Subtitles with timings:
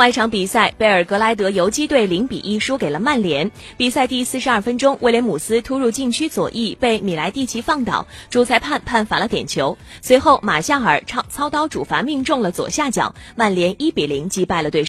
[0.00, 3.50] 外场比赛贝尔格莱德游击队零比一输给了曼联。
[3.76, 9.76] 比赛第四十二分钟威廉姆斯突入禁区左翼被米莱蒂奇放倒主裁判判罚了点球。
[10.00, 14.78] 随后马夏尔操操刀主罚命中了左下角曼联一比零击败了对手。